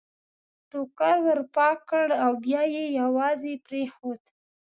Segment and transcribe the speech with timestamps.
[0.69, 4.21] ټوکر ور پاک کړ او بیا یې یوازې پرېښود.